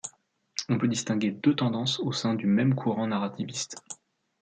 [0.67, 3.83] On peut distinguer deux tendances au sein même du courant narrativiste.